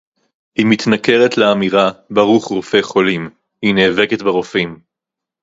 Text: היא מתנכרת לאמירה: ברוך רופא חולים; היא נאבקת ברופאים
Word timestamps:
היא 0.55 0.65
מתנכרת 0.69 1.37
לאמירה: 1.37 1.91
ברוך 2.09 2.45
רופא 2.47 2.77
חולים; 2.81 3.29
היא 3.61 3.73
נאבקת 3.75 4.21
ברופאים 4.21 4.79